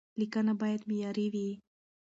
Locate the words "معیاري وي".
0.89-1.49